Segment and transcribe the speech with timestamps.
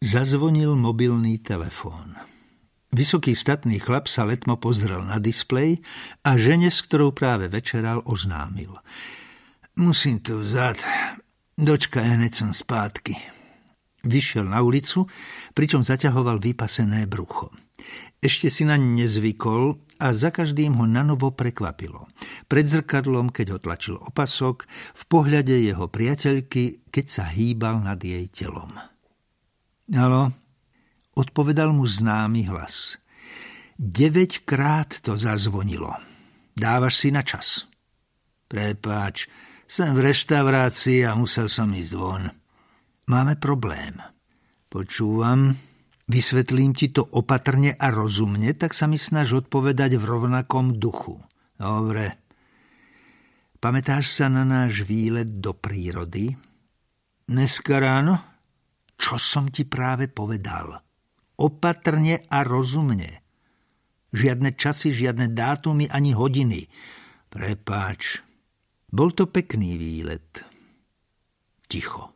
[0.00, 2.16] Zazvonil mobilný telefón.
[2.88, 5.84] Vysoký statný chlap sa letmo pozrel na displej
[6.24, 8.80] a žene, s ktorou práve večeral, oznámil.
[9.76, 10.80] Musím to vzať.
[11.52, 13.12] Dočka, hneď som spátky.
[14.08, 15.04] Vyšiel na ulicu,
[15.52, 17.52] pričom zaťahoval vypasené brucho.
[18.24, 22.08] Ešte si na nezvykol a za každým ho nanovo prekvapilo.
[22.48, 24.64] Pred zrkadlom, keď ho tlačil opasok,
[24.96, 28.80] v pohľade jeho priateľky, keď sa hýbal nad jej telom.
[29.90, 30.30] Halo,
[31.18, 32.94] odpovedal mu známy hlas.
[33.74, 35.90] Deveťkrát to zazvonilo.
[36.54, 37.66] Dávaš si na čas.
[38.46, 39.26] Prepáč,
[39.66, 42.30] som v reštaurácii a musel som ísť von.
[43.10, 43.98] Máme problém.
[44.70, 45.58] Počúvam,
[46.06, 51.18] vysvetlím ti to opatrne a rozumne, tak sa mi snaž odpovedať v rovnakom duchu.
[51.58, 52.14] Dobre.
[53.58, 56.30] Pamätáš sa na náš výlet do prírody?
[57.26, 58.29] Dneska ráno?
[59.00, 60.76] Čo som ti práve povedal.
[61.40, 63.24] Opatrne a rozumne.
[64.12, 66.68] Žiadne časy, žiadne dátumy ani hodiny.
[67.32, 68.20] Prepáč.
[68.92, 70.44] Bol to pekný výlet.
[71.64, 72.12] Ticho.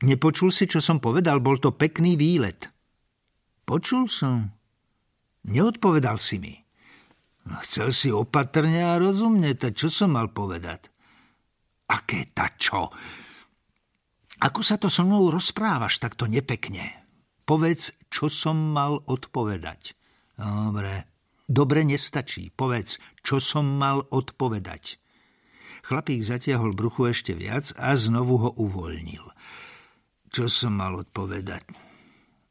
[0.00, 1.44] Nepočul si, čo som povedal?
[1.44, 2.72] Bol to pekný výlet.
[3.68, 4.48] Počul som.
[5.44, 6.54] Neodpovedal si mi.
[7.66, 10.88] Chcel si opatrne a rozumne, tak čo som mal povedať?
[11.90, 12.88] Aké ta čo?
[14.40, 17.04] Ako sa to so mnou rozprávaš takto nepekne?
[17.44, 19.92] Povedz, čo som mal odpovedať.
[20.40, 21.04] Dobre.
[21.44, 22.48] Dobre nestačí.
[22.48, 24.96] Povedz, čo som mal odpovedať.
[25.84, 29.24] Chlapík zatiahol bruchu ešte viac a znovu ho uvoľnil.
[30.30, 31.66] Čo som mal odpovedať?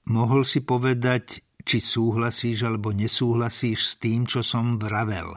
[0.10, 5.32] Mohol si povedať, či súhlasíš alebo nesúhlasíš s tým, čo som vravel.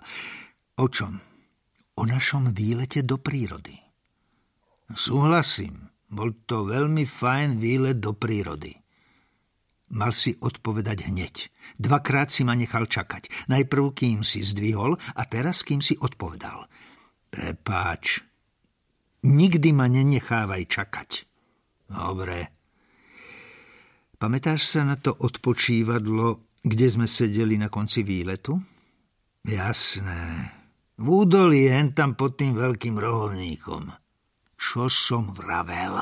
[0.80, 1.20] O čom?
[2.00, 3.76] O našom výlete do prírody.
[4.90, 5.91] Súhlasím.
[6.12, 8.76] Bol to veľmi fajn výlet do prírody.
[9.92, 11.34] Mal si odpovedať hneď.
[11.80, 13.48] Dvakrát si ma nechal čakať.
[13.48, 16.68] Najprv, kým si zdvihol a teraz, kým si odpovedal.
[17.32, 18.24] Prepáč.
[19.24, 21.10] Nikdy ma nenechávaj čakať.
[21.92, 22.48] Dobre.
[24.16, 28.56] Pamätáš sa na to odpočívadlo, kde sme sedeli na konci výletu?
[29.44, 30.52] Jasné.
[30.96, 34.01] V údolí hen tam pod tým veľkým rohovníkom.
[34.62, 35.98] Čo som vravel?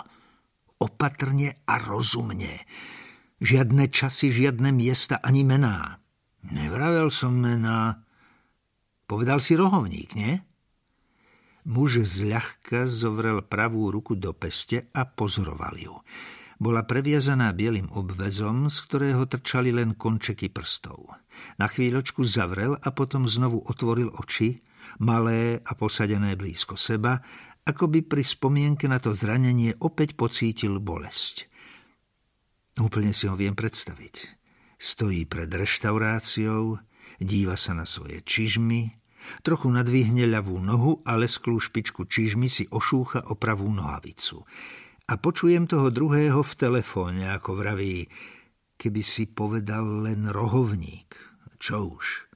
[0.84, 2.68] Opatrne a rozumne.
[3.40, 5.96] Žiadne časy, žiadne miesta ani mená.
[6.44, 8.04] Nevravel som mená.
[9.08, 10.36] Povedal si rohovník, nie?
[11.64, 15.96] Muž zľahka zovrel pravú ruku do peste a pozoroval ju.
[16.60, 21.08] Bola previazaná bielým obvezom, z ktorého trčali len končeky prstov.
[21.56, 24.60] Na chvíľočku zavrel a potom znovu otvoril oči,
[25.00, 27.24] malé a posadené blízko seba,
[27.64, 31.50] ako by pri spomienke na to zranenie opäť pocítil bolesť.
[32.80, 34.40] Úplne si ho viem predstaviť.
[34.80, 36.80] Stojí pred reštauráciou,
[37.20, 38.96] díva sa na svoje čižmy,
[39.44, 44.40] trochu nadvihne ľavú nohu a lesklú špičku čižmy si ošúcha o pravú nohavicu.
[45.10, 48.08] A počujem toho druhého v telefóne, ako vraví,
[48.80, 51.12] keby si povedal len rohovník.
[51.60, 52.30] Čo už?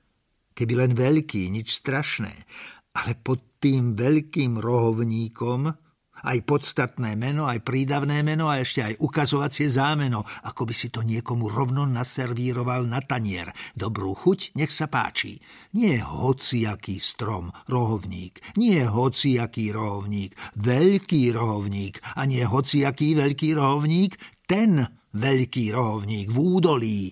[0.53, 2.45] Keby len veľký, nič strašné
[2.95, 5.85] ale pod tým veľkým rohovníkom
[6.25, 11.05] aj podstatné meno, aj prídavné meno a ešte aj ukazovacie zámeno, ako by si to
[11.05, 13.53] niekomu rovno naservíroval na tanier.
[13.77, 15.43] Dobrú chuť, nech sa páči.
[15.77, 24.17] Nie hociaký strom, rohovník, nie hociaký rohovník, veľký rohovník a nie hociaký veľký rohovník,
[24.49, 27.03] ten veľký rohovník v údolí.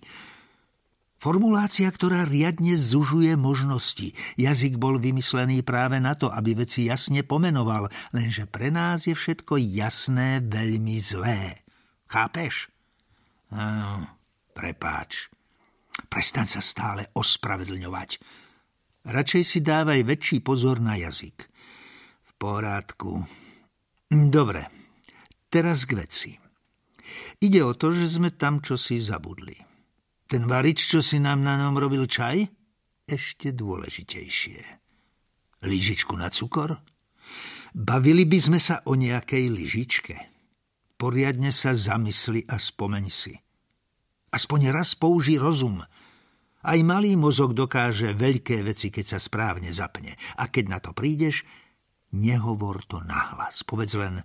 [1.22, 4.10] Formulácia, ktorá riadne zužuje možnosti.
[4.34, 9.54] Jazyk bol vymyslený práve na to, aby veci jasne pomenoval, lenže pre nás je všetko
[9.54, 11.62] jasné veľmi zlé.
[12.10, 12.74] Chápeš?
[13.54, 14.18] Áno,
[14.50, 15.30] prepáč.
[16.10, 18.18] Prestaň sa stále ospravedlňovať.
[19.06, 21.38] Radšej si dávaj väčší pozor na jazyk.
[22.18, 23.22] V porádku.
[24.10, 24.66] Dobre,
[25.46, 26.34] teraz k veci.
[27.38, 29.71] Ide o to, že sme tam čosi zabudli.
[30.32, 32.48] Ten varič, čo si nám na ňom robil čaj?
[33.04, 34.64] Ešte dôležitejšie.
[35.60, 36.80] Lyžičku na cukor?
[37.76, 40.16] Bavili by sme sa o nejakej lyžičke.
[40.96, 43.36] Poriadne sa zamysli a spomeň si.
[44.32, 45.84] Aspoň raz použij rozum.
[46.64, 50.16] Aj malý mozog dokáže veľké veci, keď sa správne zapne.
[50.40, 51.44] A keď na to prídeš,
[52.16, 53.68] nehovor to nahlas.
[53.68, 54.24] Povedz len,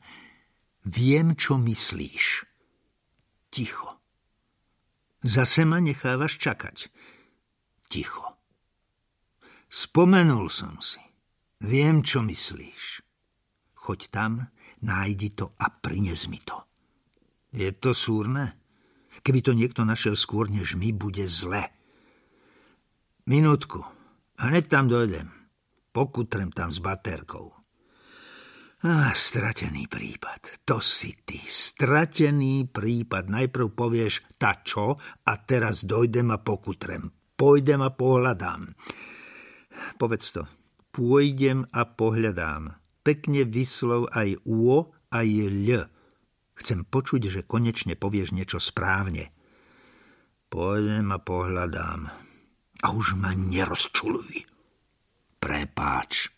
[0.87, 2.47] viem, čo myslíš.
[3.51, 3.96] Ticho.
[5.27, 6.87] Zase ma nechávaš čakať.
[7.91, 8.39] Ticho.
[9.67, 11.03] Spomenul som si.
[11.59, 13.03] Viem, čo myslíš.
[13.75, 14.47] Choď tam,
[14.79, 16.63] nájdi to a prines mi to.
[17.51, 18.55] Je to súrne?
[19.19, 21.75] Keby to niekto našiel skôr než my, bude zle.
[23.27, 23.83] Minútku.
[24.39, 25.27] Hneď tam dojdem.
[25.91, 27.56] Pokutrem tam s baterkou.
[28.85, 30.61] Ah, stratený prípad.
[30.69, 31.41] To si ty.
[31.41, 33.25] Stratený prípad.
[33.25, 34.93] Najprv povieš ta čo
[35.25, 37.09] a teraz dojdem a pokutrem.
[37.33, 38.77] Pôjdem a pohľadám.
[39.97, 40.45] Povedz to.
[40.93, 42.77] Pôjdem a pohľadám.
[43.01, 45.89] Pekne vyslov aj uo, aj ľ.
[46.53, 49.33] Chcem počuť, že konečne povieš niečo správne.
[50.53, 52.13] Pôjdem a pohľadám.
[52.85, 54.45] A už ma nerozčuluj.
[55.41, 56.36] Prepáč.